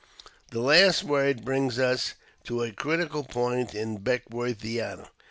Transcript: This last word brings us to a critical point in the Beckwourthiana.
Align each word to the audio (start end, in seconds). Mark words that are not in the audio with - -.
This 0.49 0.57
last 0.59 1.03
word 1.03 1.45
brings 1.45 1.77
us 1.77 2.15
to 2.45 2.63
a 2.63 2.71
critical 2.71 3.23
point 3.23 3.75
in 3.75 3.93
the 3.93 3.99
Beckwourthiana. 3.99 5.09